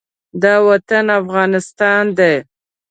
دا 0.41 0.53
وطن 0.67 1.05
افغانستان 1.21 2.03
دی. 2.17 2.35